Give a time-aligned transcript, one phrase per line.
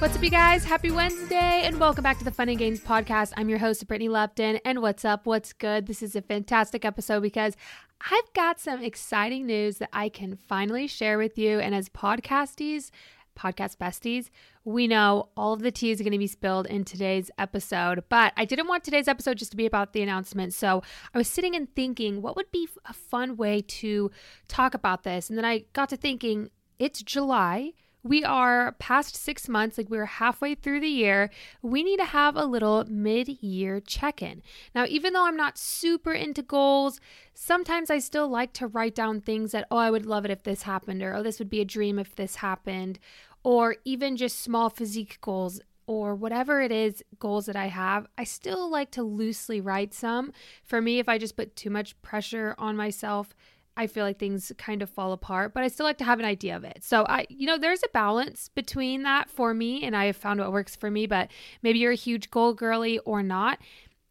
[0.00, 0.64] What's up, you guys?
[0.64, 3.34] Happy Wednesday, and welcome back to the Fun and Gains podcast.
[3.36, 5.26] I'm your host, Brittany Lupton, and what's up?
[5.26, 5.86] What's good?
[5.86, 7.54] This is a fantastic episode because
[8.10, 11.60] I've got some exciting news that I can finally share with you.
[11.60, 12.90] And as podcasties,
[13.38, 14.30] podcast besties,
[14.64, 18.02] we know all of the tea is going to be spilled in today's episode.
[18.08, 20.54] But I didn't want today's episode just to be about the announcement.
[20.54, 24.10] So I was sitting and thinking, what would be a fun way to
[24.48, 25.28] talk about this?
[25.28, 30.06] And then I got to thinking, it's July we are past six months, like we're
[30.06, 31.30] halfway through the year.
[31.62, 34.42] We need to have a little mid year check in.
[34.74, 37.00] Now, even though I'm not super into goals,
[37.34, 40.42] sometimes I still like to write down things that, oh, I would love it if
[40.42, 42.98] this happened, or oh, this would be a dream if this happened,
[43.42, 48.22] or even just small physique goals or whatever it is goals that I have, I
[48.22, 50.32] still like to loosely write some.
[50.62, 53.34] For me, if I just put too much pressure on myself,
[53.80, 56.26] I feel like things kind of fall apart, but I still like to have an
[56.26, 56.84] idea of it.
[56.84, 60.38] So I, you know, there's a balance between that for me, and I have found
[60.38, 61.06] what works for me.
[61.06, 61.30] But
[61.62, 63.58] maybe you're a huge goal girly or not.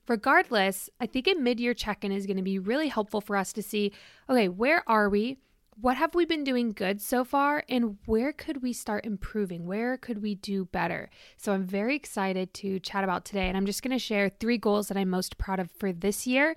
[0.07, 3.35] Regardless, I think a mid year check in is going to be really helpful for
[3.35, 3.91] us to see
[4.28, 5.38] okay, where are we?
[5.82, 9.66] What have we been doing good so far and where could we start improving?
[9.66, 11.10] Where could we do better?
[11.38, 14.58] So I'm very excited to chat about today and I'm just going to share three
[14.58, 16.56] goals that I'm most proud of for this year.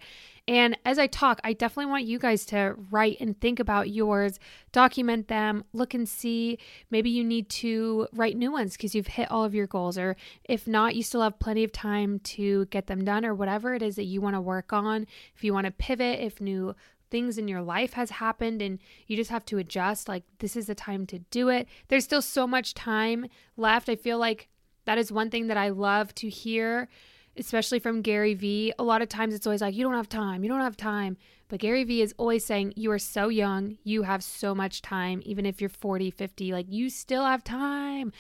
[0.49, 4.41] And as I talk, I definitely want you guys to write and think about yours,
[4.73, 6.59] document them, look and see.
[6.91, 10.17] Maybe you need to write new ones because you've hit all of your goals, or
[10.45, 13.83] if not, you still have plenty of time to get them done, or whatever it
[13.83, 15.07] is that you want to work on.
[15.37, 16.75] If you want to pivot, if new
[17.13, 20.67] things in your life has happened and you just have to adjust like this is
[20.67, 21.69] the time to do it.
[21.87, 23.89] There's still so much time left.
[23.89, 24.49] I feel like
[24.85, 26.89] that is one thing that i love to hear
[27.37, 30.43] especially from gary vee a lot of times it's always like you don't have time
[30.43, 31.17] you don't have time.
[31.49, 35.23] But gary vee is always saying you are so young you have so much time
[35.25, 38.13] even if you're 40 50 like you still have time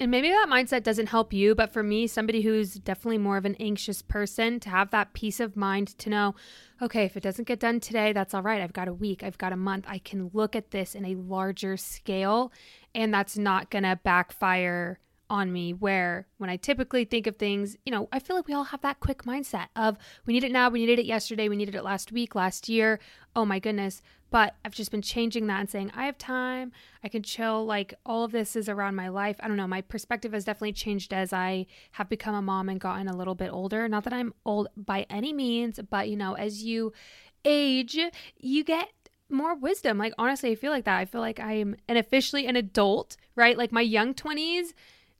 [0.00, 3.44] and maybe that mindset doesn't help you, but for me, somebody who's definitely more of
[3.44, 6.34] an anxious person, to have that peace of mind to know,
[6.80, 8.62] okay, if it doesn't get done today, that's all right.
[8.62, 9.84] I've got a week, I've got a month.
[9.86, 12.50] I can look at this in a larger scale,
[12.94, 14.98] and that's not going to backfire
[15.30, 18.54] on me where when I typically think of things, you know, I feel like we
[18.54, 19.96] all have that quick mindset of
[20.26, 22.98] we need it now, we needed it yesterday, we needed it last week, last year.
[23.36, 24.02] Oh my goodness.
[24.30, 27.64] But I've just been changing that and saying, I have time, I can chill.
[27.64, 29.36] Like all of this is around my life.
[29.40, 29.66] I don't know.
[29.66, 33.34] My perspective has definitely changed as I have become a mom and gotten a little
[33.34, 33.88] bit older.
[33.88, 36.92] Not that I'm old by any means, but you know, as you
[37.44, 37.98] age,
[38.36, 38.88] you get
[39.28, 39.98] more wisdom.
[39.98, 40.98] Like honestly, I feel like that.
[40.98, 43.56] I feel like I'm an officially an adult, right?
[43.56, 44.72] Like my young 20s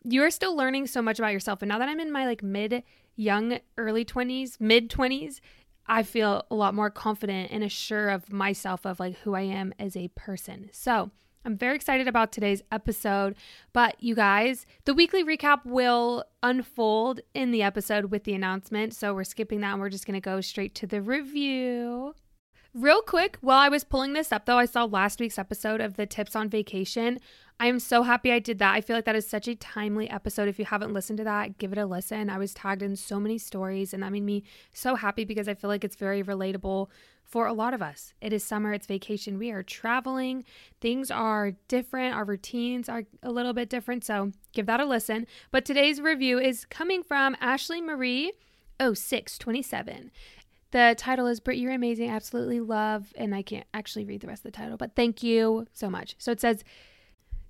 [0.05, 1.63] you're still learning so much about yourself.
[1.63, 2.83] And now that I'm in my like mid,
[3.17, 5.41] young, early 20s, mid 20s,
[5.87, 9.75] I feel a lot more confident and assured of myself of like who I am
[9.79, 10.71] as a person.
[10.73, 11.11] So,
[11.45, 13.35] I'm very excited about today's episode,
[13.73, 18.95] but you guys, the weekly recap will unfold in the episode with the announcement.
[18.95, 22.15] So we're skipping that and we're just going to go straight to the review.
[22.75, 25.97] Real quick, while I was pulling this up though, I saw last week's episode of
[25.97, 27.19] the tips on vacation.
[27.61, 28.75] I am so happy I did that.
[28.75, 30.49] I feel like that is such a timely episode.
[30.49, 32.31] If you haven't listened to that, give it a listen.
[32.31, 35.53] I was tagged in so many stories, and that made me so happy because I
[35.53, 36.89] feel like it's very relatable
[37.23, 38.15] for a lot of us.
[38.23, 39.39] It is summer, it's vacation.
[39.39, 40.43] We are traveling.
[40.81, 42.15] Things are different.
[42.15, 44.07] Our routines are a little bit different.
[44.07, 45.27] So give that a listen.
[45.51, 48.33] But today's review is coming from Ashley Marie
[48.81, 50.11] 0627.
[50.71, 53.13] The title is Britt, You're Amazing, Absolutely Love.
[53.17, 56.15] And I can't actually read the rest of the title, but thank you so much.
[56.17, 56.65] So it says,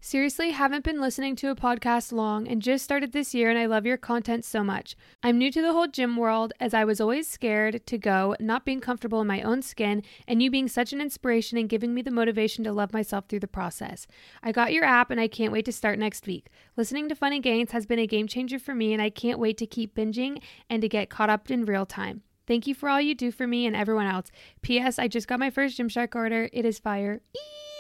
[0.02, 3.66] Seriously, haven't been listening to a podcast long and just started this year, and I
[3.66, 4.96] love your content so much.
[5.22, 8.64] I'm new to the whole gym world as I was always scared to go, not
[8.64, 12.00] being comfortable in my own skin, and you being such an inspiration and giving me
[12.00, 14.06] the motivation to love myself through the process.
[14.42, 16.48] I got your app and I can't wait to start next week.
[16.78, 19.38] Listening to Fun and Gains has been a game changer for me, and I can't
[19.38, 22.22] wait to keep binging and to get caught up in real time.
[22.46, 24.30] Thank you for all you do for me and everyone else.
[24.62, 24.98] P.S.
[24.98, 26.48] I just got my first Gymshark order.
[26.54, 27.20] It is fire.
[27.36, 27.79] Eee!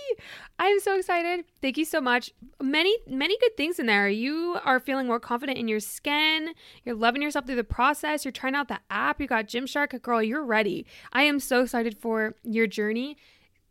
[0.58, 1.44] I'm so excited.
[1.60, 2.32] Thank you so much.
[2.60, 4.08] Many, many good things in there.
[4.08, 6.52] You are feeling more confident in your skin.
[6.84, 8.24] You're loving yourself through the process.
[8.24, 9.20] You're trying out the app.
[9.20, 10.00] You got Gymshark.
[10.02, 10.86] Girl, you're ready.
[11.12, 13.16] I am so excited for your journey.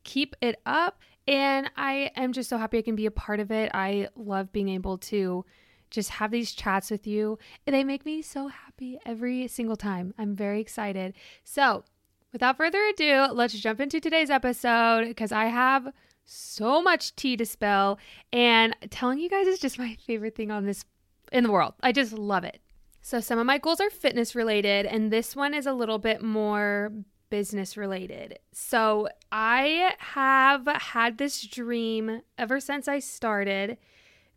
[0.04, 1.02] Keep it up.
[1.28, 3.70] And I am just so happy I can be a part of it.
[3.74, 5.46] I love being able to
[5.90, 7.38] just have these chats with you.
[7.66, 10.14] They make me so happy every single time.
[10.18, 11.14] I'm very excited.
[11.44, 11.84] So,
[12.32, 15.92] without further ado, let's jump into today's episode because I have
[16.30, 18.00] so much tea to spill.
[18.32, 20.86] And telling you guys is just my favorite thing on this
[21.32, 21.74] in the world.
[21.82, 22.62] I just love it.
[23.02, 26.22] So, some of my goals are fitness related, and this one is a little bit
[26.22, 26.92] more
[27.30, 28.38] business related.
[28.52, 33.78] So, I have had this dream ever since I started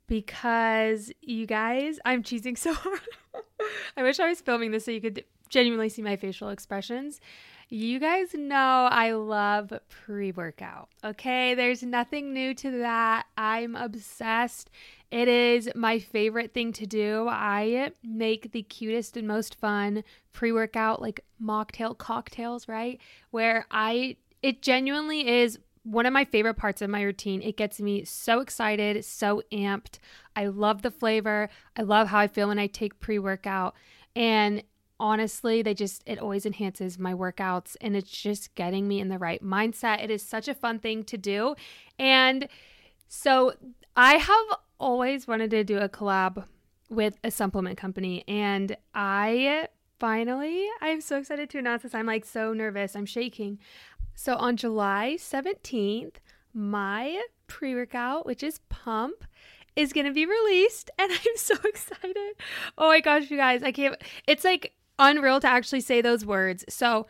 [0.06, 3.00] because you guys, I'm cheesing so hard.
[3.96, 7.20] I wish I was filming this so you could genuinely see my facial expressions.
[7.74, 10.90] You guys know I love pre workout.
[11.02, 13.24] Okay, there's nothing new to that.
[13.38, 14.68] I'm obsessed.
[15.10, 17.28] It is my favorite thing to do.
[17.30, 20.04] I make the cutest and most fun
[20.34, 23.00] pre workout, like mocktail cocktails, right?
[23.30, 27.40] Where I, it genuinely is one of my favorite parts of my routine.
[27.40, 29.98] It gets me so excited, so amped.
[30.36, 31.48] I love the flavor.
[31.74, 33.74] I love how I feel when I take pre workout.
[34.14, 34.62] And
[35.02, 39.18] honestly, they just, it always enhances my workouts and it's just getting me in the
[39.18, 40.02] right mindset.
[40.02, 41.56] It is such a fun thing to do.
[41.98, 42.46] And
[43.08, 43.54] so
[43.96, 46.44] I have always wanted to do a collab
[46.88, 49.66] with a supplement company and I
[49.98, 51.96] finally, I'm so excited to announce this.
[51.96, 52.94] I'm like so nervous.
[52.94, 53.58] I'm shaking.
[54.14, 56.14] So on July 17th,
[56.54, 59.24] my pre workout, which is Pump,
[59.74, 62.34] is going to be released and I'm so excited.
[62.78, 64.00] Oh my gosh, you guys, I can't.
[64.28, 66.64] It's like unreal to actually say those words.
[66.68, 67.06] So,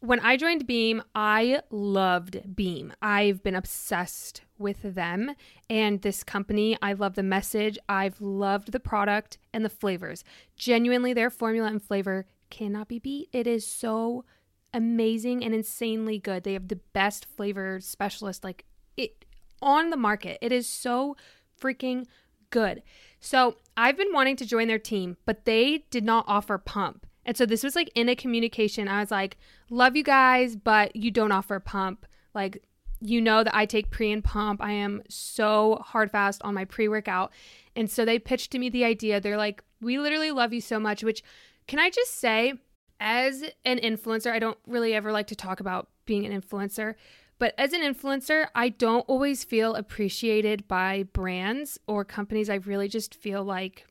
[0.00, 2.92] when I joined Beam, I loved Beam.
[3.00, 5.34] I've been obsessed with them
[5.70, 6.76] and this company.
[6.82, 7.78] I love the message.
[7.88, 10.22] I've loved the product and the flavors.
[10.56, 13.30] Genuinely, their formula and flavor cannot be beat.
[13.32, 14.26] It is so
[14.74, 16.44] amazing and insanely good.
[16.44, 18.66] They have the best flavor specialist like
[18.98, 19.24] it
[19.62, 20.38] on the market.
[20.42, 21.16] It is so
[21.58, 22.04] freaking
[22.50, 22.82] good.
[23.20, 27.06] So, I've been wanting to join their team, but they did not offer pump.
[27.26, 28.88] And so this was like in a communication.
[28.88, 29.36] I was like,
[29.70, 32.06] love you guys, but you don't offer pump.
[32.34, 32.62] Like,
[33.00, 34.62] you know that I take pre and pump.
[34.62, 37.32] I am so hard fast on my pre workout.
[37.76, 39.20] And so they pitched to me the idea.
[39.20, 41.22] They're like, we literally love you so much, which
[41.66, 42.54] can I just say,
[43.00, 46.94] as an influencer, I don't really ever like to talk about being an influencer,
[47.38, 52.48] but as an influencer, I don't always feel appreciated by brands or companies.
[52.48, 53.86] I really just feel like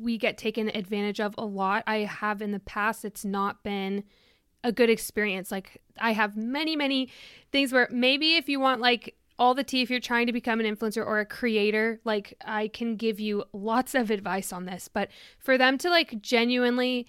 [0.00, 1.82] we get taken advantage of a lot.
[1.86, 4.04] I have in the past, it's not been
[4.64, 5.50] a good experience.
[5.50, 7.08] Like, I have many, many
[7.50, 10.60] things where maybe if you want, like, all the tea, if you're trying to become
[10.60, 14.88] an influencer or a creator, like, I can give you lots of advice on this.
[14.88, 15.08] But
[15.38, 17.06] for them to, like, genuinely,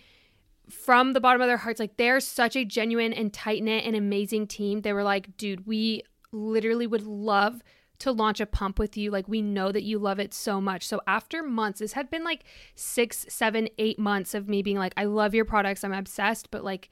[0.69, 3.95] from the bottom of their hearts, like, they're such a genuine and tight knit and
[3.95, 4.81] amazing team.
[4.81, 7.61] They were like, dude, we literally would love
[8.03, 9.10] to launch a pump with you.
[9.10, 10.86] Like, we know that you love it so much.
[10.86, 12.43] So, after months, this had been like
[12.75, 15.86] six, seven, eight months of me being like, I love your products.
[15.86, 16.89] I'm obsessed, but like,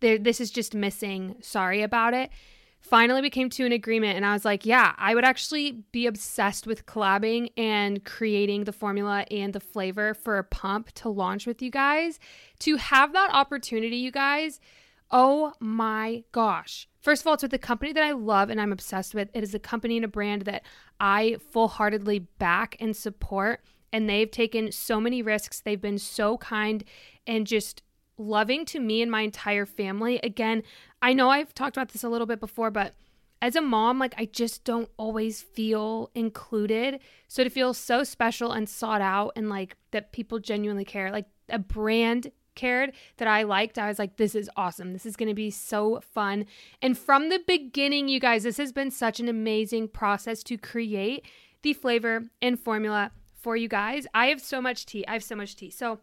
[0.00, 1.36] this is just missing.
[1.42, 2.30] Sorry about it.
[2.80, 6.06] Finally, we came to an agreement, and I was like, yeah, I would actually be
[6.06, 11.46] obsessed with collabing and creating the formula and the flavor for a pump to launch
[11.46, 12.18] with you guys.
[12.60, 14.60] To have that opportunity, you guys,
[15.10, 18.72] oh my gosh First of all, it's with a company that I love and I'm
[18.72, 19.28] obsessed with.
[19.34, 20.62] It is a company and a brand that
[21.00, 23.60] I full heartedly back and support.
[23.92, 25.60] And they've taken so many risks.
[25.60, 26.84] They've been so kind
[27.26, 27.82] and just
[28.16, 30.20] loving to me and my entire family.
[30.22, 30.62] Again,
[31.02, 32.94] I know I've talked about this a little bit before, but
[33.42, 37.00] as a mom, like I just don't always feel included.
[37.26, 41.26] So to feel so special and sought out and like that people genuinely care, like
[41.48, 44.92] a brand cared that I liked, I was like, this is awesome.
[44.92, 46.46] This is going to be so fun.
[46.80, 51.26] And from the beginning, you guys, this has been such an amazing process to create
[51.62, 54.06] the flavor and formula for you guys.
[54.14, 55.06] I have so much tea.
[55.06, 55.70] I have so much tea.
[55.70, 56.00] So,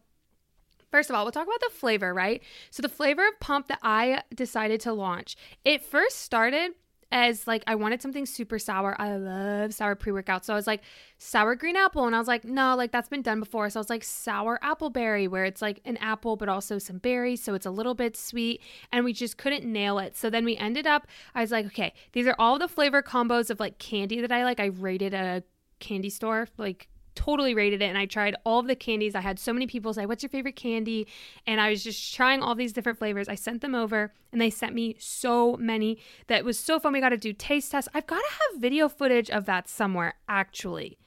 [0.91, 2.41] First of all, we'll talk about the flavor, right?
[2.71, 6.71] So, the flavor of pump that I decided to launch, it first started
[7.11, 8.95] as like I wanted something super sour.
[8.99, 10.45] I love sour pre-workout.
[10.45, 10.81] So I was like
[11.17, 13.69] sour green apple and I was like no, like that's been done before.
[13.69, 16.97] So I was like sour apple berry where it's like an apple but also some
[16.97, 18.61] berries, so it's a little bit sweet
[18.91, 20.15] and we just couldn't nail it.
[20.15, 23.49] So then we ended up I was like, okay, these are all the flavor combos
[23.49, 24.59] of like candy that I like.
[24.59, 25.43] I rated a
[25.79, 26.89] candy store like
[27.19, 29.13] totally rated it and I tried all of the candies.
[29.13, 31.05] I had so many people say, What's your favorite candy?
[31.45, 33.27] And I was just trying all these different flavors.
[33.27, 36.93] I sent them over and they sent me so many that was so fun.
[36.93, 37.89] We got to do taste tests.
[37.93, 40.97] I've got to have video footage of that somewhere, actually.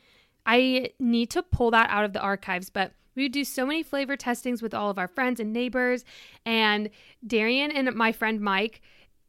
[0.44, 3.82] I need to pull that out of the archives, but we would do so many
[3.82, 6.04] flavor testings with all of our friends and neighbors.
[6.44, 6.90] And
[7.26, 8.82] Darian and my friend Mike,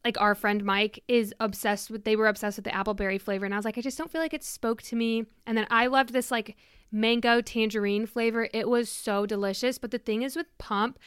[0.04, 3.54] like our friend Mike is obsessed with they were obsessed with the appleberry flavor and
[3.54, 5.88] I was like I just don't feel like it spoke to me and then I
[5.88, 6.58] loved this like
[6.94, 8.48] mango tangerine flavor.
[8.54, 9.78] It was so delicious.
[9.78, 11.00] But the thing is with pump,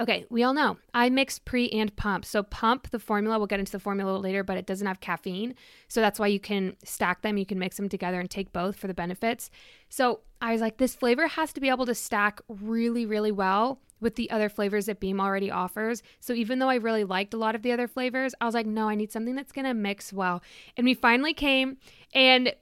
[0.00, 2.24] okay, we all know I mix pre and pump.
[2.24, 5.54] So pump, the formula, we'll get into the formula later, but it doesn't have caffeine.
[5.88, 7.36] So that's why you can stack them.
[7.36, 9.50] You can mix them together and take both for the benefits.
[9.88, 13.80] So I was like, this flavor has to be able to stack really, really well
[14.04, 16.04] with the other flavors that Beam already offers.
[16.20, 18.66] So even though I really liked a lot of the other flavors, I was like,
[18.66, 20.40] no, I need something that's going to mix well.
[20.76, 21.78] And we finally came
[22.14, 22.54] and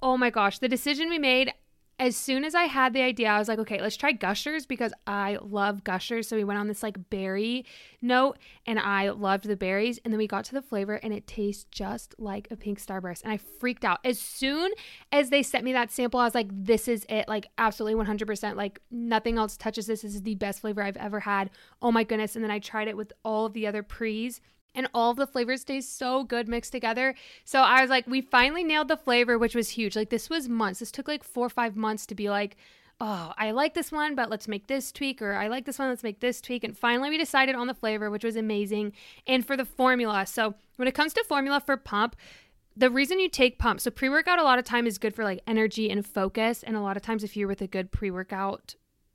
[0.00, 1.52] oh my gosh, the decision we made,
[1.98, 4.92] as soon as I had the idea, I was like, okay, let's try Gushers because
[5.06, 6.26] I love Gushers.
[6.26, 7.64] So we went on this like berry
[8.02, 10.00] note and I loved the berries.
[10.04, 13.22] And then we got to the flavor and it tastes just like a pink starburst.
[13.22, 14.00] And I freaked out.
[14.04, 14.72] As soon
[15.12, 17.28] as they sent me that sample, I was like, this is it.
[17.28, 18.56] Like, absolutely 100%.
[18.56, 20.02] Like, nothing else touches this.
[20.02, 21.50] This is the best flavor I've ever had.
[21.80, 22.34] Oh my goodness.
[22.34, 24.40] And then I tried it with all of the other pre's
[24.74, 27.14] and all the flavors taste so good mixed together.
[27.44, 29.96] So I was like, we finally nailed the flavor, which was huge.
[29.96, 30.80] Like this was months.
[30.80, 32.56] This took like four or five months to be like,
[33.00, 35.88] oh, I like this one, but let's make this tweak, or I like this one,
[35.88, 36.64] let's make this tweak.
[36.64, 38.92] And finally, we decided on the flavor, which was amazing.
[39.26, 42.16] And for the formula, so when it comes to formula for pump,
[42.76, 45.24] the reason you take pump, so pre workout a lot of time is good for
[45.24, 46.62] like energy and focus.
[46.62, 48.74] And a lot of times, if you're with a good pre workout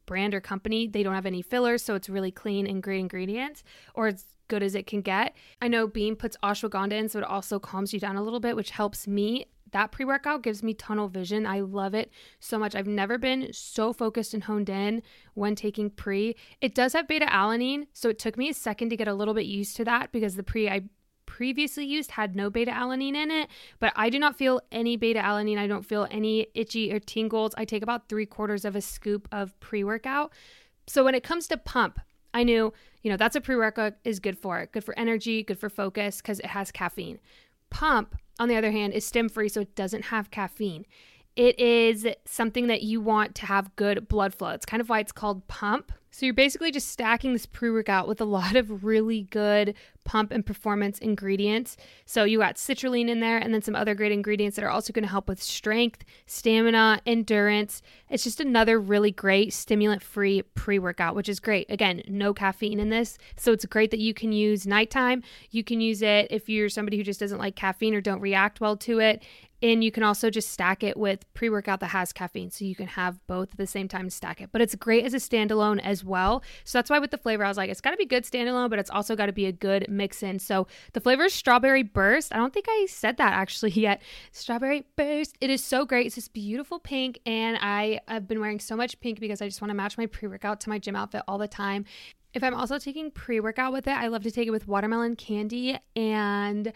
[0.09, 3.63] brand or company, they don't have any fillers, so it's really clean and great ingredients,
[3.93, 5.35] or it's good as it can get.
[5.61, 8.55] I know Beam puts ashwagandha in, so it also calms you down a little bit,
[8.55, 9.45] which helps me.
[9.71, 11.45] That pre workout gives me tunnel vision.
[11.45, 12.73] I love it so much.
[12.73, 15.03] I've never been so focused and honed in
[15.35, 16.35] when taking pre.
[16.59, 19.35] It does have beta alanine, so it took me a second to get a little
[19.35, 20.81] bit used to that because the pre I
[21.29, 25.19] previously used had no beta alanine in it, but I do not feel any beta
[25.19, 25.59] alanine.
[25.59, 27.53] I don't feel any itchy or tingles.
[27.55, 30.33] I take about three quarters of a scoop of pre workout.
[30.87, 31.99] So when it comes to pump,
[32.33, 34.71] I knew, you know, that's a pre workout is good for it.
[34.71, 37.19] Good for energy, good for focus because it has caffeine.
[37.69, 40.85] Pump, on the other hand, is stim free, so it doesn't have caffeine.
[41.35, 44.49] It is something that you want to have good blood flow.
[44.49, 48.19] It's kind of why it's called pump so you're basically just stacking this pre-workout with
[48.19, 51.77] a lot of really good pump and performance ingredients.
[52.05, 54.91] So you got citrulline in there and then some other great ingredients that are also
[54.91, 57.81] going to help with strength, stamina, endurance.
[58.09, 61.69] It's just another really great stimulant-free pre-workout, which is great.
[61.69, 63.17] Again, no caffeine in this.
[63.35, 65.23] So it's great that you can use nighttime.
[65.51, 68.61] You can use it if you're somebody who just doesn't like caffeine or don't react
[68.61, 69.23] well to it.
[69.61, 72.49] And you can also just stack it with pre workout that has caffeine.
[72.49, 74.49] So you can have both at the same time stack it.
[74.53, 76.41] But it's great as a standalone as well.
[76.63, 78.69] So that's why with the flavor, I was like, it's got to be good standalone,
[78.69, 80.39] but it's also got to be a good mix in.
[80.39, 82.33] So the flavor is strawberry burst.
[82.33, 84.01] I don't think I said that actually yet.
[84.31, 85.37] Strawberry burst.
[85.41, 86.07] It is so great.
[86.07, 87.19] It's this beautiful pink.
[87.25, 90.05] And I have been wearing so much pink because I just want to match my
[90.05, 91.85] pre workout to my gym outfit all the time.
[92.33, 95.15] If I'm also taking pre workout with it, I love to take it with watermelon
[95.15, 96.71] candy and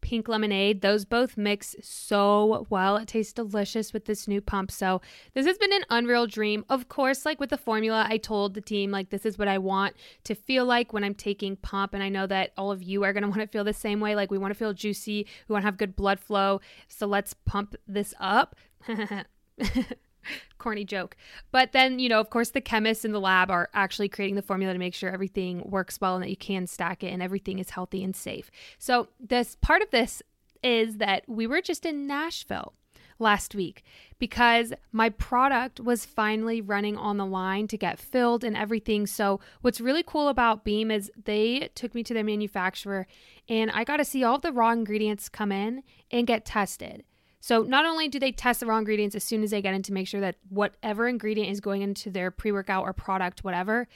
[0.00, 0.80] pink lemonade.
[0.80, 2.96] Those both mix so well.
[2.96, 4.70] It tastes delicious with this new pump.
[4.70, 5.00] So,
[5.34, 6.64] this has been an unreal dream.
[6.68, 9.58] Of course, like with the formula, I told the team, like, this is what I
[9.58, 11.94] want to feel like when I'm taking pump.
[11.94, 14.00] And I know that all of you are going to want to feel the same
[14.00, 14.14] way.
[14.14, 16.60] Like, we want to feel juicy, we want to have good blood flow.
[16.88, 18.56] So, let's pump this up.
[20.58, 21.16] corny joke.
[21.50, 24.42] But then, you know, of course, the chemists in the lab are actually creating the
[24.42, 27.58] formula to make sure everything works well and that you can stack it and everything
[27.58, 28.50] is healthy and safe.
[28.78, 30.22] So, this part of this
[30.62, 32.74] is that we were just in Nashville
[33.20, 33.84] last week
[34.18, 39.06] because my product was finally running on the line to get filled and everything.
[39.06, 43.06] So, what's really cool about Beam is they took me to their manufacturer
[43.48, 47.04] and I got to see all the raw ingredients come in and get tested.
[47.40, 49.82] So not only do they test the raw ingredients as soon as they get in
[49.84, 53.88] to make sure that whatever ingredient is going into their pre-workout or product, whatever,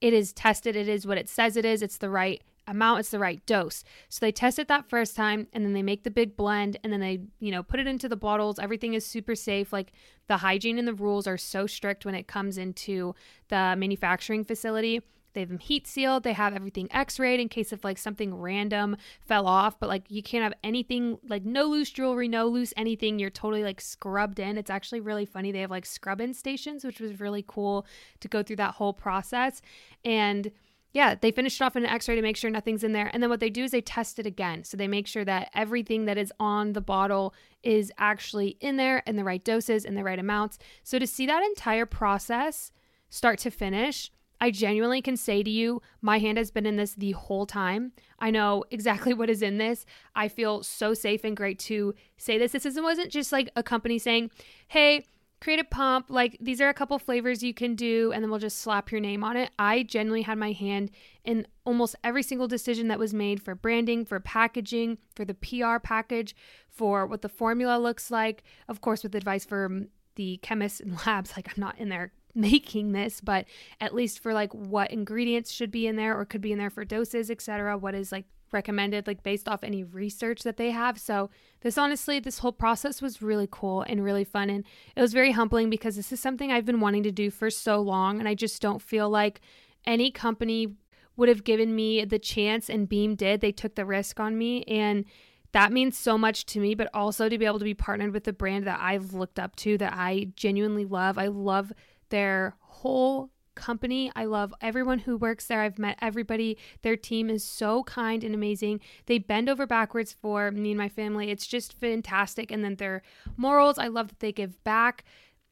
[0.00, 0.76] it is tested.
[0.76, 1.82] It is what it says it is.
[1.82, 3.00] It's the right amount.
[3.00, 3.82] It's the right dose.
[4.08, 6.92] So they test it that first time, and then they make the big blend, and
[6.92, 8.58] then they you know put it into the bottles.
[8.58, 9.72] Everything is super safe.
[9.72, 9.92] Like
[10.28, 13.14] the hygiene and the rules are so strict when it comes into
[13.48, 16.22] the manufacturing facility They have them heat sealed.
[16.22, 20.22] They have everything x-rayed in case if like something random fell off, but like you
[20.22, 23.18] can't have anything like no loose jewelry, no loose anything.
[23.18, 24.58] You're totally like scrubbed in.
[24.58, 25.52] It's actually really funny.
[25.52, 27.86] They have like scrub-in stations, which was really cool
[28.20, 29.62] to go through that whole process.
[30.04, 30.50] And
[30.92, 33.10] yeah, they finish it off in an x ray to make sure nothing's in there.
[33.12, 34.64] And then what they do is they test it again.
[34.64, 38.98] So they make sure that everything that is on the bottle is actually in there
[39.06, 40.58] in the right doses and the right amounts.
[40.82, 42.72] So to see that entire process
[43.08, 44.10] start to finish,
[44.42, 47.92] I genuinely can say to you, my hand has been in this the whole time.
[48.18, 49.86] I know exactly what is in this.
[50.16, 52.50] I feel so safe and great to say this.
[52.50, 54.32] This wasn't just like a company saying,
[54.66, 55.06] hey,
[55.40, 56.06] create a pump.
[56.08, 59.00] Like these are a couple flavors you can do, and then we'll just slap your
[59.00, 59.52] name on it.
[59.60, 60.90] I genuinely had my hand
[61.24, 65.78] in almost every single decision that was made for branding, for packaging, for the PR
[65.78, 66.34] package,
[66.68, 68.42] for what the formula looks like.
[68.66, 71.34] Of course, with advice from the chemists and labs.
[71.36, 73.46] Like I'm not in there making this, but
[73.80, 76.70] at least for like what ingredients should be in there or could be in there
[76.70, 77.76] for doses, etc.
[77.76, 80.98] What is like recommended like based off any research that they have.
[80.98, 81.30] So
[81.62, 85.32] this honestly this whole process was really cool and really fun and it was very
[85.32, 88.34] humbling because this is something I've been wanting to do for so long and I
[88.34, 89.40] just don't feel like
[89.86, 90.74] any company
[91.16, 93.40] would have given me the chance and Beam did.
[93.40, 95.04] They took the risk on me and
[95.52, 98.26] that means so much to me, but also to be able to be partnered with
[98.26, 101.18] a brand that I've looked up to that I genuinely love.
[101.18, 101.72] I love
[102.12, 104.12] their whole company.
[104.14, 105.62] I love everyone who works there.
[105.62, 106.58] I've met everybody.
[106.82, 108.80] Their team is so kind and amazing.
[109.06, 111.30] They bend over backwards for me and my family.
[111.30, 112.50] It's just fantastic.
[112.50, 113.02] And then their
[113.36, 115.04] morals, I love that they give back.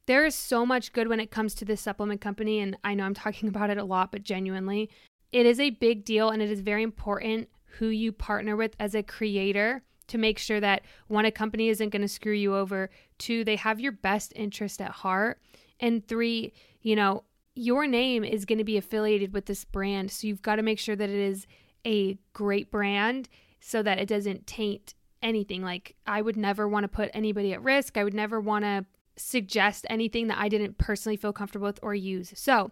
[0.04, 2.60] There is so much good when it comes to this supplement company.
[2.60, 4.90] And I know I'm talking about it a lot, but genuinely,
[5.32, 7.48] it is a big deal and it is very important
[7.78, 11.90] who you partner with as a creator to make sure that one, a company isn't
[11.90, 15.40] going to screw you over, two, they have your best interest at heart,
[15.80, 20.10] and three, you know, your name is going to be affiliated with this brand.
[20.10, 21.46] So you've got to make sure that it is
[21.84, 23.28] a great brand
[23.60, 25.62] so that it doesn't taint anything.
[25.62, 27.96] Like, I would never want to put anybody at risk.
[27.96, 31.94] I would never want to suggest anything that I didn't personally feel comfortable with or
[31.94, 32.32] use.
[32.36, 32.70] So,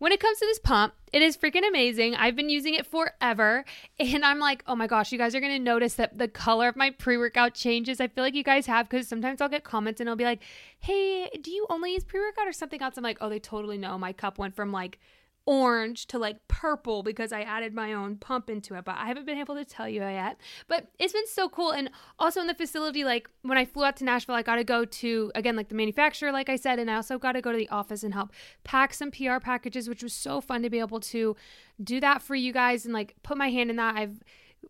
[0.00, 2.14] when it comes to this pump, it is freaking amazing.
[2.14, 3.64] I've been using it forever.
[3.98, 6.68] And I'm like, oh my gosh, you guys are going to notice that the color
[6.68, 8.00] of my pre workout changes.
[8.00, 10.40] I feel like you guys have because sometimes I'll get comments and I'll be like,
[10.78, 12.96] hey, do you only use pre workout or something else?
[12.96, 13.98] I'm like, oh, they totally know.
[13.98, 14.98] My cup went from like,
[15.46, 19.26] orange to like purple because I added my own pump into it, but I haven't
[19.26, 20.38] been able to tell you yet.
[20.68, 21.70] But it's been so cool.
[21.70, 24.64] And also in the facility, like when I flew out to Nashville, I got to
[24.64, 27.52] go to, again, like the manufacturer, like I said, and I also got to go
[27.52, 28.32] to the office and help
[28.64, 31.36] pack some PR packages, which was so fun to be able to
[31.82, 33.96] do that for you guys and like put my hand in that.
[33.96, 34.22] I've,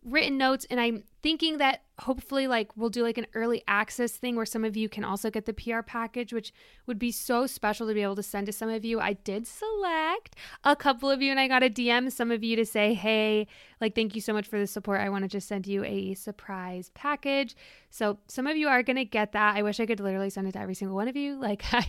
[0.03, 4.35] written notes and I'm thinking that hopefully like we'll do like an early access thing
[4.35, 6.51] where some of you can also get the PR package which
[6.87, 8.99] would be so special to be able to send to some of you.
[8.99, 12.55] I did select a couple of you and I got a DM some of you
[12.55, 13.47] to say, "Hey,
[13.79, 15.01] like thank you so much for the support.
[15.01, 17.55] I want to just send you a surprise package."
[17.89, 19.55] So, some of you are going to get that.
[19.55, 21.35] I wish I could literally send it to every single one of you.
[21.39, 21.85] Like I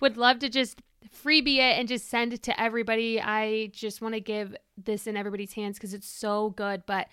[0.00, 0.80] would love to just
[1.12, 3.20] freebie it and just send it to everybody.
[3.20, 6.84] I just want to give this in everybody's hands because it's so good.
[6.86, 7.08] But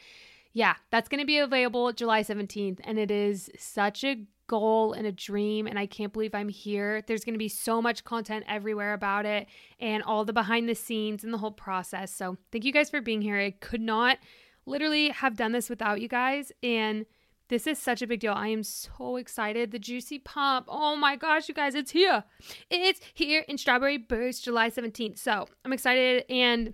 [0.53, 2.79] yeah, that's going to be available July 17th.
[2.83, 5.65] And it is such a goal and a dream.
[5.65, 7.01] And I can't believe I'm here.
[7.07, 9.47] There's going to be so much content everywhere about it
[9.79, 12.13] and all the behind the scenes and the whole process.
[12.13, 13.37] So thank you guys for being here.
[13.37, 14.17] I could not
[14.65, 16.51] literally have done this without you guys.
[16.61, 17.05] And
[17.51, 18.31] this is such a big deal.
[18.31, 19.71] I am so excited.
[19.71, 20.67] The Juicy Pump.
[20.69, 22.23] Oh my gosh, you guys, it's here.
[22.69, 25.19] It's here in Strawberry Burst, July 17th.
[25.19, 26.23] So I'm excited.
[26.29, 26.73] And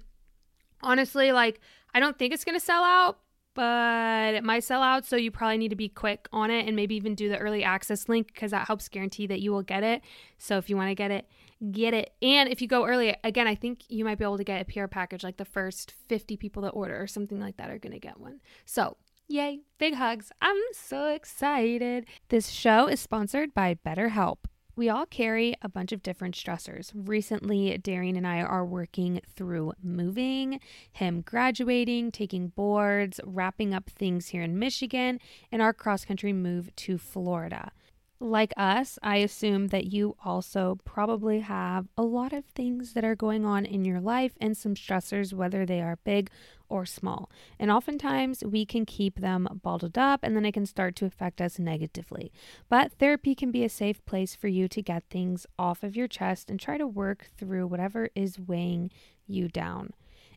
[0.84, 1.60] honestly, like,
[1.96, 3.18] I don't think it's going to sell out,
[3.56, 5.04] but it might sell out.
[5.04, 7.64] So you probably need to be quick on it and maybe even do the early
[7.64, 10.04] access link because that helps guarantee that you will get it.
[10.38, 11.28] So if you want to get it,
[11.72, 12.14] get it.
[12.22, 14.72] And if you go early, again, I think you might be able to get a
[14.72, 17.94] PR package like the first 50 people that order or something like that are going
[17.94, 18.42] to get one.
[18.68, 18.96] So
[19.30, 20.32] Yay, big hugs.
[20.42, 22.06] I'm so excited.
[22.30, 24.38] This show is sponsored by BetterHelp.
[24.78, 26.94] We all carry a bunch of different stressors.
[26.96, 30.62] Recently, Darian and I are working through moving,
[30.94, 35.20] him graduating, taking boards, wrapping up things here in Michigan,
[35.52, 37.72] and our cross country move to Florida
[38.20, 43.16] like us, I assume that you also probably have a lot of things that are
[43.16, 46.30] going on in your life and some stressors, whether they are big
[46.70, 47.30] or small.
[47.60, 51.42] And oftentimes we can keep them bottled up and then it can start to affect
[51.42, 52.32] us negatively.
[52.70, 56.08] But therapy can be a safe place for you to get things off of your
[56.08, 58.92] chest and try to work through whatever is weighing
[59.28, 59.94] you down.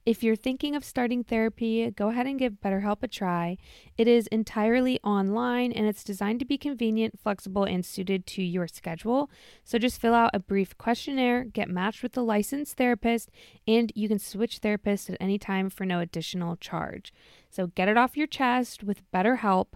[0.06, 3.58] If you're thinking of starting therapy, go ahead and give BetterHelp a try.
[3.98, 8.66] It is entirely online and it's designed to be convenient, flexible, and suited to your
[8.66, 9.30] schedule.
[9.62, 13.30] So just fill out a brief questionnaire, get matched with a licensed therapist,
[13.68, 17.12] and you can switch therapists at any time for no additional charge.
[17.50, 19.74] So get it off your chest with BetterHelp.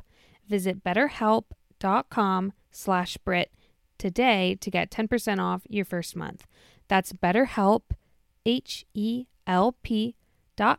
[0.49, 3.53] Visit betterhelp.com slash Britt
[3.99, 6.47] today to get 10% off your first month.
[6.89, 7.83] That's BetterHelp,
[8.47, 9.34] H-E-L-P dot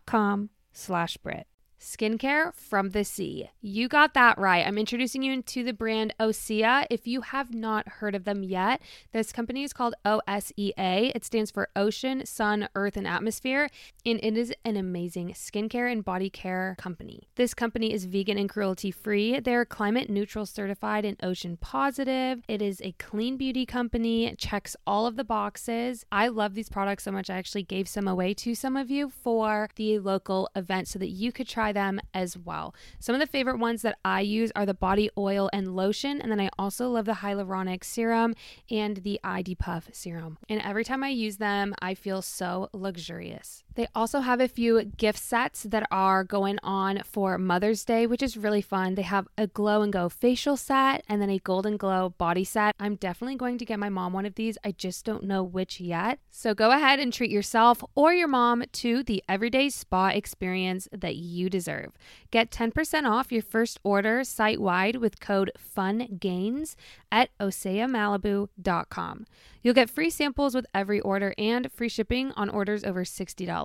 [0.06, 1.48] com slash Britt.
[1.86, 3.52] Skincare from the sea.
[3.62, 4.66] You got that right.
[4.66, 6.88] I'm introducing you to the brand Osea.
[6.90, 8.82] If you have not heard of them yet,
[9.14, 11.12] this company is called OSEA.
[11.14, 13.70] It stands for Ocean, Sun, Earth, and Atmosphere,
[14.04, 17.30] and it is an amazing skincare and body care company.
[17.36, 19.40] This company is vegan and cruelty free.
[19.40, 22.42] They're climate neutral certified and ocean positive.
[22.48, 26.04] It is a clean beauty company, it checks all of the boxes.
[26.12, 27.30] I love these products so much.
[27.30, 31.10] I actually gave some away to some of you for the local event so that
[31.10, 32.74] you could try them as well.
[33.00, 36.32] Some of the favorite ones that I use are the body oil and lotion, and
[36.32, 38.34] then I also love the hyaluronic serum
[38.72, 40.40] and the ID Puff serum.
[40.50, 43.65] And every time I use them, I feel so luxurious.
[43.76, 48.24] They also have a few gift sets that are going on for Mother's Day, which
[48.24, 48.96] is really fun.
[48.96, 52.74] They have a glow and go facial set and then a golden glow body set.
[52.80, 54.58] I'm definitely going to get my mom one of these.
[54.64, 56.20] I just don't know which yet.
[56.32, 61.18] So go ahead and treat yourself or your mom to the everyday spa experience that
[61.18, 61.92] you deserve.
[62.32, 66.76] Get 10% off your first order site wide with code FUNGAINS
[67.12, 69.26] at oseamalibu.com.
[69.62, 73.65] You'll get free samples with every order and free shipping on orders over $60.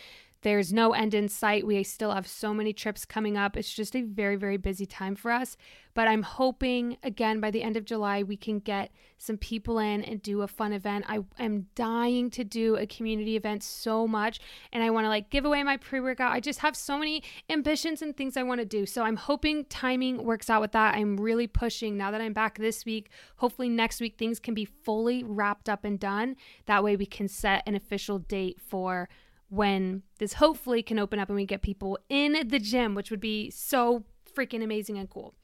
[0.42, 1.66] there's no end in sight.
[1.66, 3.56] We still have so many trips coming up.
[3.56, 5.56] It's just a very, very busy time for us.
[5.92, 10.02] But I'm hoping, again, by the end of July, we can get some people in
[10.02, 11.04] and do a fun event.
[11.08, 14.40] I am dying to do a community event so much.
[14.72, 16.32] And I want to like give away my pre workout.
[16.32, 18.86] I just have so many ambitions and things I want to do.
[18.86, 20.94] So I'm hoping timing works out with that.
[20.94, 23.10] I'm really pushing now that I'm back this week.
[23.36, 26.36] Hopefully, next week, things can be fully wrapped up and done.
[26.64, 29.08] That way, we can set an official date for
[29.50, 33.20] when this hopefully can open up and we get people in the gym, which would
[33.20, 35.34] be so freaking amazing and cool.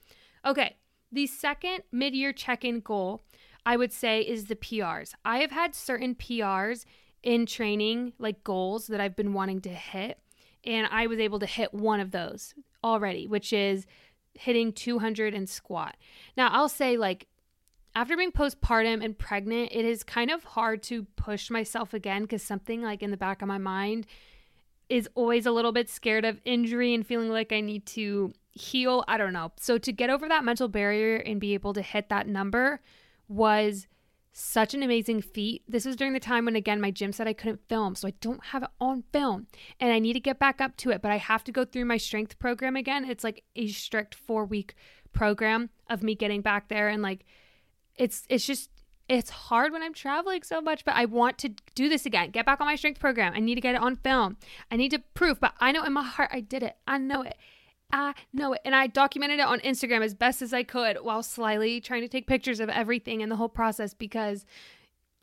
[0.45, 0.77] Okay,
[1.13, 3.25] the second mid year check in goal
[3.67, 5.13] I would say is the PRs.
[5.25, 6.85] I have had certain PRs
[7.25, 10.21] in training, like goals that I've been wanting to hit,
[10.63, 13.85] and I was able to hit one of those already, which is
[14.35, 15.97] hitting 200 and squat.
[16.37, 17.27] Now, I'll say, like,
[17.97, 22.43] after being postpartum and pregnant, it is kind of hard to push myself again because
[22.43, 24.07] something like in the back of my mind
[24.91, 29.03] is always a little bit scared of injury and feeling like I need to heal.
[29.09, 29.51] I don't know.
[29.57, 32.83] So to get over that mental barrier and be able to hit that number
[33.29, 33.87] was
[34.31, 35.63] such an amazing feat.
[35.67, 38.13] This was during the time when, again, my gym said I couldn't film, so I
[38.21, 39.47] don't have it on film
[39.81, 41.01] and I need to get back up to it.
[41.01, 43.09] But I have to go through my strength program again.
[43.09, 44.75] It's like a strict four week
[45.15, 47.25] program of me getting back there and like
[47.97, 48.71] it's it's just
[49.09, 52.31] it's hard when I'm traveling so much, but I want to do this again.
[52.31, 53.35] Get back on my strength program.
[53.35, 54.37] I need to get it on film.
[54.71, 56.77] I need to prove, but I know in my heart I did it.
[56.89, 57.37] I know it.
[57.93, 58.63] I know it.
[58.65, 62.09] And I documented it on Instagram as best as I could while slyly trying to
[62.09, 64.45] take pictures of everything in the whole process because,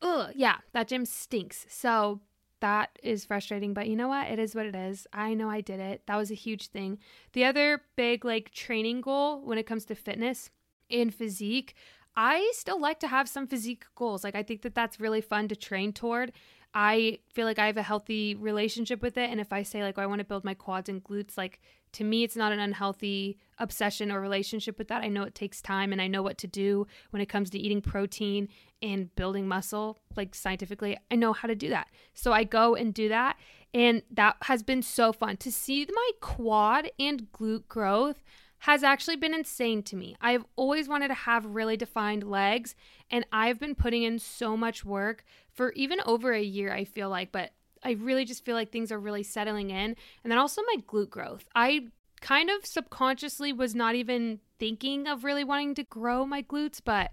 [0.02, 1.66] ugh, yeah, that gym stinks.
[1.68, 2.22] So
[2.62, 4.32] that is frustrating, but you know what?
[4.32, 5.06] It is what it is.
[5.12, 6.04] I know I did it.
[6.08, 7.00] That was a huge thing.
[7.34, 10.50] The other big, like, training goal when it comes to fitness
[10.90, 11.76] and physique,
[12.16, 14.24] I still like to have some physique goals.
[14.24, 16.32] Like, I think that that's really fun to train toward.
[16.76, 19.30] I feel like I have a healthy relationship with it.
[19.30, 21.60] And if I say, like, oh, I want to build my quads and glutes, like,
[21.94, 25.04] to me, it's not an unhealthy obsession or relationship with that.
[25.04, 27.60] I know it takes time and I know what to do when it comes to
[27.60, 28.50] eating protein
[28.82, 30.00] and building muscle.
[30.16, 31.90] Like, scientifically, I know how to do that.
[32.16, 33.38] So I go and do that.
[33.76, 38.24] And that has been so fun to see my quad and glute growth
[38.64, 40.16] has actually been insane to me.
[40.22, 42.76] I've always wanted to have really defined legs,
[43.12, 47.10] and I've been putting in so much work for even over a year, I feel
[47.10, 47.52] like, but
[47.84, 49.98] I really just feel like things are really settling in.
[50.24, 51.46] And then also my glute growth.
[51.54, 51.88] I
[52.22, 57.12] kind of subconsciously was not even thinking of really wanting to grow my glutes, but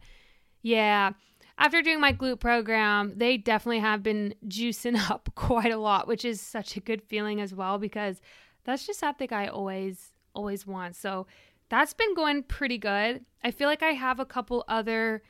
[0.62, 1.14] yeah,
[1.58, 6.24] after doing my glute program, they definitely have been juicing up quite a lot, which
[6.24, 8.20] is such a good feeling as well because
[8.62, 10.96] that's just something I always always want.
[10.96, 11.26] So
[11.68, 13.24] that's been going pretty good.
[13.42, 15.22] I feel like I have a couple other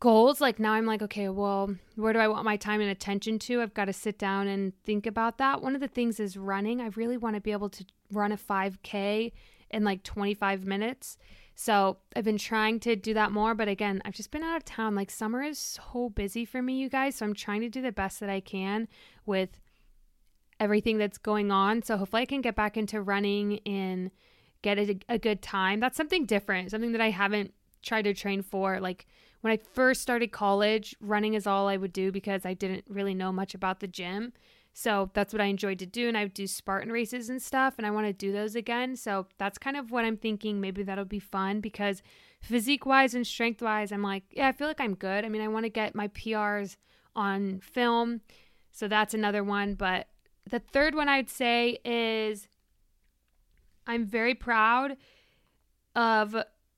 [0.00, 0.40] goals.
[0.40, 3.62] Like now I'm like, okay, well, where do I want my time and attention to?
[3.62, 5.62] I've got to sit down and think about that.
[5.62, 6.80] One of the things is running.
[6.80, 9.32] I really want to be able to run a 5K
[9.70, 11.18] in like 25 minutes.
[11.54, 13.54] So I've been trying to do that more.
[13.54, 14.96] But again, I've just been out of town.
[14.96, 17.16] Like summer is so busy for me, you guys.
[17.16, 18.88] So I'm trying to do the best that I can
[19.24, 19.60] with
[20.62, 21.82] everything that's going on.
[21.82, 24.12] So hopefully I can get back into running and
[24.62, 25.80] get a, a good time.
[25.80, 28.78] That's something different, something that I haven't tried to train for.
[28.78, 29.06] Like
[29.40, 33.12] when I first started college, running is all I would do because I didn't really
[33.12, 34.32] know much about the gym.
[34.72, 36.06] So that's what I enjoyed to do.
[36.06, 38.94] And I would do Spartan races and stuff, and I want to do those again.
[38.94, 40.60] So that's kind of what I'm thinking.
[40.60, 42.02] Maybe that'll be fun because
[42.40, 45.24] physique wise and strength wise, I'm like, yeah, I feel like I'm good.
[45.24, 46.76] I mean, I want to get my PRs
[47.16, 48.20] on film.
[48.70, 49.74] So that's another one.
[49.74, 50.06] But
[50.48, 52.48] the third one I'd say is
[53.86, 54.96] I'm very proud
[55.94, 56.36] of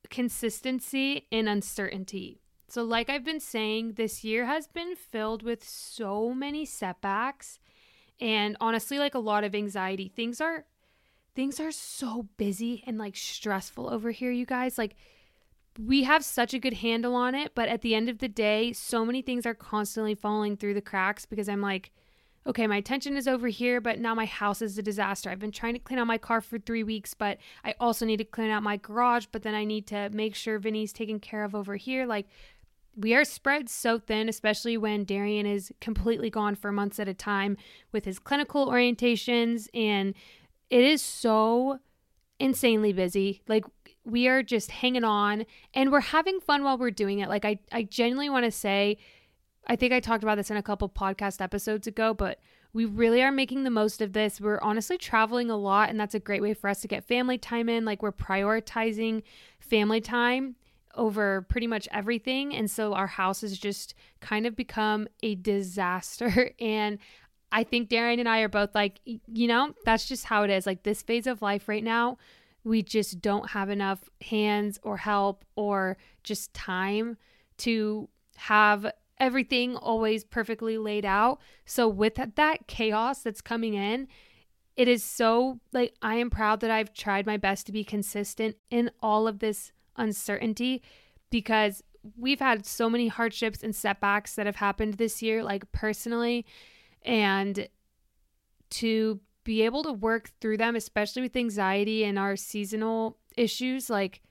[0.09, 2.41] consistency in uncertainty.
[2.67, 7.59] So, like I've been saying, this year has been filled with so many setbacks
[8.19, 10.07] and honestly like a lot of anxiety.
[10.07, 10.65] Things are
[11.35, 14.77] things are so busy and like stressful over here, you guys.
[14.77, 14.95] Like
[15.77, 18.71] we have such a good handle on it, but at the end of the day,
[18.73, 21.91] so many things are constantly falling through the cracks because I'm like
[22.47, 25.29] okay, my attention is over here, but now my house is a disaster.
[25.29, 28.17] I've been trying to clean out my car for three weeks, but I also need
[28.17, 31.43] to clean out my garage, but then I need to make sure Vinny's taken care
[31.43, 32.05] of over here.
[32.05, 32.27] Like,
[32.95, 37.13] we are spread so thin, especially when Darian is completely gone for months at a
[37.13, 37.57] time
[37.91, 39.67] with his clinical orientations.
[39.73, 40.13] And
[40.69, 41.79] it is so
[42.39, 43.41] insanely busy.
[43.47, 43.65] Like,
[44.05, 47.27] we are just hanging on and we're having fun while we're doing it.
[47.27, 48.97] Like, I, I genuinely want to say,
[49.67, 52.39] I think I talked about this in a couple podcast episodes ago, but
[52.73, 54.41] we really are making the most of this.
[54.41, 57.37] We're honestly traveling a lot, and that's a great way for us to get family
[57.37, 57.85] time in.
[57.85, 59.23] Like, we're prioritizing
[59.59, 60.55] family time
[60.93, 62.53] over pretty much everything.
[62.55, 66.51] And so our house has just kind of become a disaster.
[66.59, 66.99] And
[67.51, 70.65] I think Darian and I are both like, you know, that's just how it is.
[70.65, 72.17] Like, this phase of life right now,
[72.65, 77.17] we just don't have enough hands or help or just time
[77.59, 81.39] to have everything always perfectly laid out.
[81.65, 84.07] So with that chaos that's coming in,
[84.75, 88.57] it is so like I am proud that I've tried my best to be consistent
[88.69, 90.81] in all of this uncertainty
[91.29, 91.81] because
[92.17, 96.45] we've had so many hardships and setbacks that have happened this year like personally
[97.03, 97.67] and
[98.69, 104.21] to be able to work through them especially with anxiety and our seasonal issues like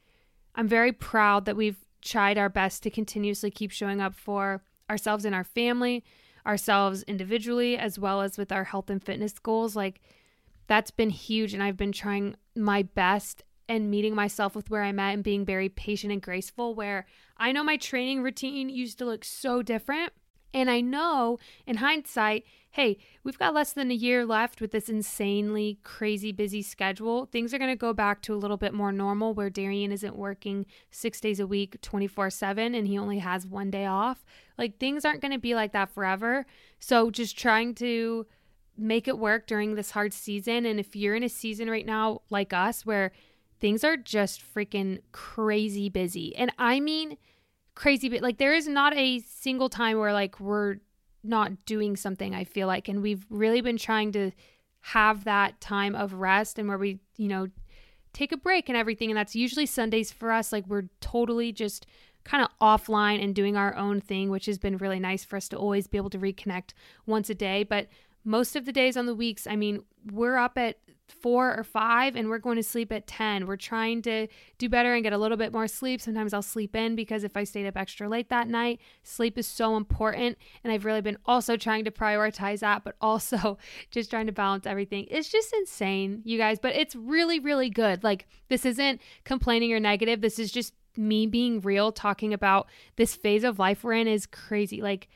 [0.54, 5.24] I'm very proud that we've tried our best to continuously keep showing up for ourselves
[5.24, 6.04] and our family,
[6.46, 9.76] ourselves individually, as well as with our health and fitness goals.
[9.76, 10.00] Like
[10.66, 11.54] that's been huge.
[11.54, 15.44] And I've been trying my best and meeting myself with where I'm at and being
[15.44, 16.74] very patient and graceful.
[16.74, 20.12] Where I know my training routine used to look so different.
[20.54, 24.88] And I know in hindsight, hey, we've got less than a year left with this
[24.88, 27.26] insanely crazy busy schedule.
[27.26, 30.16] Things are going to go back to a little bit more normal where Darian isn't
[30.16, 34.24] working six days a week, 24 7, and he only has one day off.
[34.56, 36.46] Like things aren't going to be like that forever.
[36.78, 38.26] So just trying to
[38.76, 40.66] make it work during this hard season.
[40.66, 43.10] And if you're in a season right now like us where
[43.60, 47.16] things are just freaking crazy busy, and I mean,
[47.74, 50.76] crazy but like there is not a single time where like we're
[51.22, 54.30] not doing something i feel like and we've really been trying to
[54.80, 57.48] have that time of rest and where we you know
[58.12, 61.86] take a break and everything and that's usually sundays for us like we're totally just
[62.22, 65.48] kind of offline and doing our own thing which has been really nice for us
[65.48, 66.70] to always be able to reconnect
[67.06, 67.88] once a day but
[68.24, 69.82] most of the days on the weeks i mean
[70.12, 73.46] we're up at four or five and we're going to sleep at 10.
[73.46, 74.26] We're trying to
[74.58, 76.00] do better and get a little bit more sleep.
[76.00, 79.46] Sometimes I'll sleep in because if I stayed up extra late that night, sleep is
[79.46, 80.38] so important.
[80.62, 83.58] And I've really been also trying to prioritize that, but also
[83.90, 85.06] just trying to balance everything.
[85.10, 88.02] It's just insane, you guys, but it's really, really good.
[88.02, 90.20] Like, this isn't complaining or negative.
[90.20, 94.26] This is just me being real, talking about this phase of life we're in is
[94.26, 94.80] crazy.
[94.80, 95.08] Like,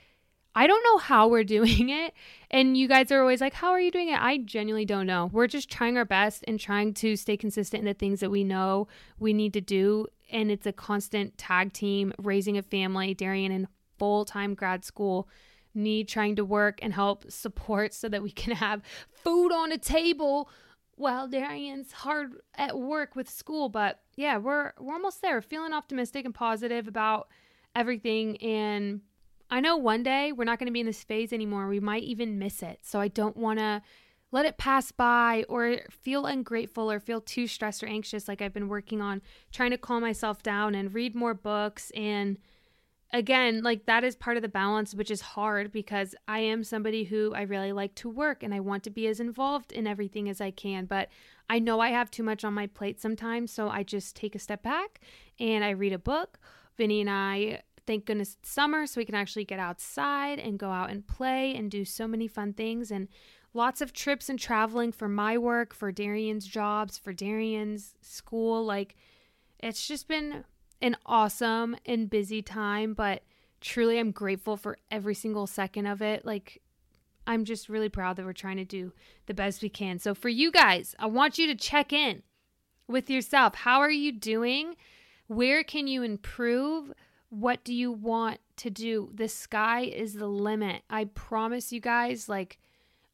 [0.59, 2.15] I don't know how we're doing it.
[2.51, 4.21] And you guys are always like, How are you doing it?
[4.21, 5.31] I genuinely don't know.
[5.33, 8.43] We're just trying our best and trying to stay consistent in the things that we
[8.43, 8.89] know
[9.21, 10.07] we need to do.
[10.33, 13.69] And it's a constant tag team, raising a family, Darian in
[14.01, 15.29] full time grad school,
[15.75, 18.83] me trying to work and help support so that we can have
[19.23, 20.51] food on a table
[20.97, 23.69] while Darian's hard at work with school.
[23.69, 25.41] But yeah, we're we're almost there.
[25.41, 27.29] Feeling optimistic and positive about
[27.77, 29.03] everything and
[29.51, 31.69] I know one day we're not going to be in this phase anymore.
[31.69, 32.81] We might even miss it.
[32.83, 33.83] So I don't want to
[34.31, 38.53] let it pass by or feel ungrateful or feel too stressed or anxious like I've
[38.53, 42.37] been working on trying to calm myself down and read more books and
[43.11, 47.05] again like that is part of the balance which is hard because I am somebody
[47.05, 50.29] who I really like to work and I want to be as involved in everything
[50.29, 51.09] as I can but
[51.49, 54.39] I know I have too much on my plate sometimes so I just take a
[54.39, 55.01] step back
[55.41, 56.39] and I read a book
[56.77, 60.71] Vinny and I thank goodness it's summer so we can actually get outside and go
[60.71, 63.09] out and play and do so many fun things and
[63.55, 68.63] lots of trips and traveling for my work, for Darian's jobs, for Darian's school.
[68.63, 68.95] Like
[69.59, 70.45] it's just been
[70.83, 73.23] an awesome and busy time, but
[73.63, 76.27] truly I'm grateful for every single second of it.
[76.27, 76.61] Like
[77.27, 78.93] I'm just really proud that we're trying to do
[79.25, 79.99] the best we can.
[79.99, 82.23] So for you guys, I want you to check in
[82.87, 83.55] with yourself.
[83.55, 84.77] How are you doing?
[85.27, 86.93] Where can you improve?
[87.31, 89.11] What do you want to do?
[89.15, 90.83] The sky is the limit.
[90.89, 92.59] I promise you guys, like,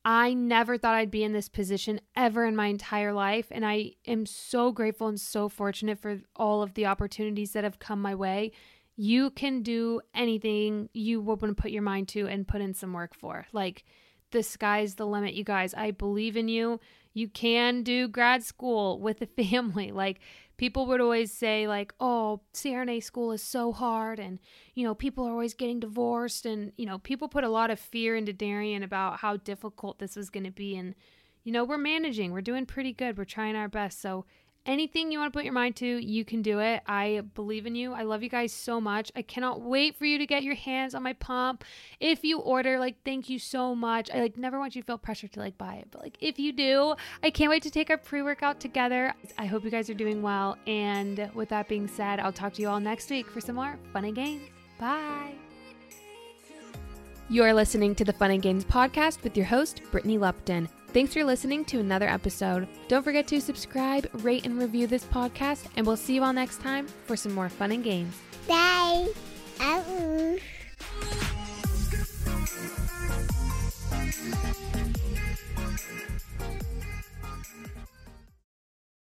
[0.05, 3.47] I never thought I'd be in this position ever in my entire life.
[3.51, 7.79] And I am so grateful and so fortunate for all of the opportunities that have
[7.79, 8.53] come my way.
[8.97, 12.93] You can do anything you want to put your mind to and put in some
[12.93, 13.47] work for.
[13.53, 13.85] Like,
[14.31, 15.75] the sky's the limit, you guys.
[15.75, 16.81] I believe in you.
[17.15, 19.91] You can do grad school with a family.
[19.91, 20.21] Like,
[20.57, 24.39] people would always say like oh crna school is so hard and
[24.75, 26.47] you know people are always getting divorced.
[26.47, 30.17] And you know people put a lot of fear into darian about how difficult this
[30.17, 30.77] was going to be.
[30.77, 30.95] And
[31.43, 32.33] you know we're managing.
[32.33, 33.19] We're doing pretty good.
[33.19, 34.01] We're trying our best.
[34.01, 34.25] So
[34.67, 36.83] anything you want to put your mind to, you can do it.
[36.87, 37.93] I believe in you.
[37.93, 39.13] I love you guys so much.
[39.15, 41.65] I cannot wait for you to get your hands on my pump.
[42.01, 44.11] If you order, like, thank you so much.
[44.13, 46.39] I like never want you to feel pressure to like buy it, but like if
[46.39, 49.15] you do, I can't wait to take our pre-workout together.
[49.39, 50.57] I hope you guys are doing well.
[50.67, 53.79] And with that being said, I'll talk to you all next week for some more
[53.93, 54.43] fun and gains.
[54.79, 55.33] Bye.
[57.31, 60.69] You are listening to the Fun and Gains podcast with your host, Brittany Lupton.
[60.95, 62.69] Thanks for listening to another episode.
[62.87, 66.61] Don't forget to subscribe, rate, and review this podcast, and we'll see you all next
[66.61, 68.15] time for some more fun and gains.
[68.47, 69.09] Bye.
[69.59, 70.37] Uh-uh.